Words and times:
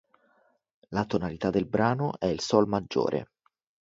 La 0.89 1.03
tonalità 1.05 1.51
del 1.51 1.67
brano 1.67 2.17
è 2.17 2.25
il 2.25 2.39
Sol 2.39 2.67
maggiore. 2.67 3.33